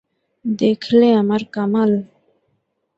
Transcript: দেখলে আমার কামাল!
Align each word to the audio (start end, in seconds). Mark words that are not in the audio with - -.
দেখলে 0.45 1.07
আমার 1.21 1.41
কামাল! 1.53 1.91